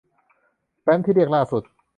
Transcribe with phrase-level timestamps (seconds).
[0.81, 1.63] แฟ้มที่เรียกล่าสุด